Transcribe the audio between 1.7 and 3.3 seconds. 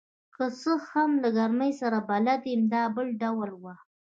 سره بلد یم، دا بل